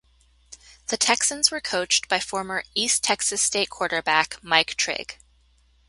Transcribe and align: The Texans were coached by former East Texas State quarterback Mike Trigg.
The 0.87 0.97
Texans 0.97 1.51
were 1.51 1.61
coached 1.61 2.09
by 2.09 2.19
former 2.19 2.63
East 2.73 3.03
Texas 3.03 3.39
State 3.39 3.69
quarterback 3.69 4.39
Mike 4.43 4.73
Trigg. 4.73 5.19